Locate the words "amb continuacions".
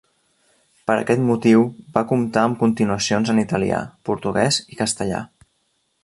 2.49-3.33